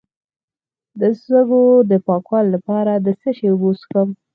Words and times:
د 0.99 1.01
سږو 1.23 1.65
د 1.91 1.91
پاکوالي 2.07 2.49
لپاره 2.55 2.91
د 3.05 3.07
څه 3.19 3.29
شي 3.37 3.45
اوبه 3.51 3.67
وڅښم؟ 3.69 4.09